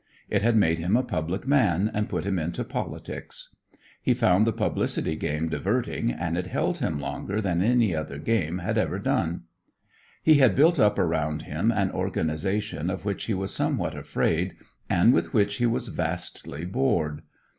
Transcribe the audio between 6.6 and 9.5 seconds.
him longer than any other game had ever done.